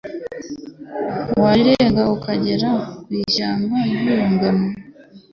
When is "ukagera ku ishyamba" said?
2.15-3.75